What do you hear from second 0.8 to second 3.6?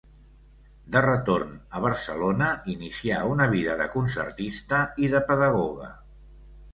De retorn a Barcelona inicià una